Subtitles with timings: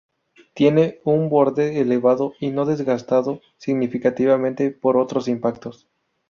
[0.55, 5.87] Tiene un borde elevado y no desgastado significativamente por otros impactos.